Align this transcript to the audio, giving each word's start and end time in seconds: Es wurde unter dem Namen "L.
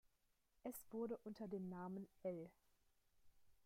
Es 0.63 0.83
wurde 0.91 1.15
unter 1.19 1.47
dem 1.47 1.69
Namen 1.69 2.07
"L. 2.23 2.49